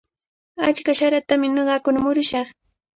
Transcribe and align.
Achka 0.67 0.91
saratami 0.99 1.47
ñuqakuna 1.55 1.99
murushaq. 2.03 2.47